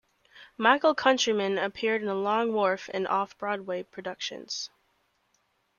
Michael 0.57 0.95
Countryman 0.95 1.59
appeared 1.59 2.01
in 2.01 2.07
the 2.07 2.15
Long 2.15 2.53
Wharf 2.53 2.89
and 2.91 3.07
Off-Broadway 3.07 3.83
productions. 3.83 4.71